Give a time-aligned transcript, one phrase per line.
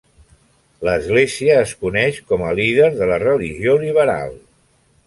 [0.87, 4.37] L'església es coneix com a líder de la religió liberal.